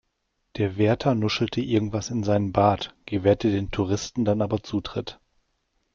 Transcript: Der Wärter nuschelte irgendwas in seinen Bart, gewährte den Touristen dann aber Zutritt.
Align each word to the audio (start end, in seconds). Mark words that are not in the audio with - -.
Der 0.57 0.77
Wärter 0.79 1.13
nuschelte 1.13 1.61
irgendwas 1.61 2.09
in 2.09 2.23
seinen 2.23 2.51
Bart, 2.51 2.95
gewährte 3.05 3.51
den 3.51 3.69
Touristen 3.69 4.25
dann 4.25 4.41
aber 4.41 4.63
Zutritt. 4.63 5.19